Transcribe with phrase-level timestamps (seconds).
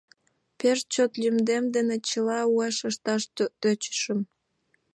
[0.59, 3.21] Пеш чот лӱдмем дене чыла уэш ышташ
[3.61, 4.19] тӧчышым.